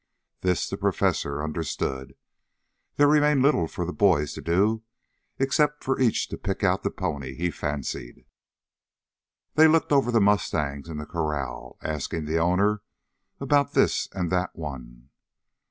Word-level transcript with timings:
This 0.39 0.67
the 0.67 0.77
Professor 0.77 1.43
understood. 1.43 2.15
There 2.95 3.07
remained 3.07 3.43
little 3.43 3.67
for 3.67 3.85
the 3.85 3.93
boys 3.93 4.33
to 4.33 4.41
do 4.41 4.81
except 5.37 5.83
for 5.83 5.99
each 5.99 6.27
to 6.29 6.39
pick 6.39 6.63
out 6.63 6.81
the 6.81 6.89
pony 6.89 7.37
be 7.37 7.51
fancied. 7.51 8.25
They 9.53 9.67
looked 9.67 9.91
over 9.91 10.09
the 10.09 10.19
mustangs 10.19 10.89
in 10.89 10.97
the 10.97 11.05
corral, 11.05 11.77
asking 11.83 12.25
the 12.25 12.39
owner 12.39 12.81
about 13.39 13.73
this 13.73 14.09
and 14.11 14.31
that 14.31 14.55
one. 14.55 15.11